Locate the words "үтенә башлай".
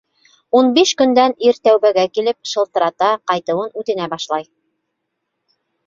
3.83-4.53